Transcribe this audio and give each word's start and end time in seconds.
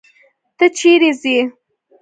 ته 0.57 0.65
چيري 0.77 1.11
ځې؟ 1.21 1.37